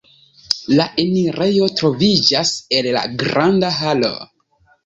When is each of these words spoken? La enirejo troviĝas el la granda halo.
La 0.79 0.87
enirejo 1.03 1.69
troviĝas 1.81 2.55
el 2.79 2.91
la 2.97 3.07
granda 3.25 3.73
halo. 3.79 4.13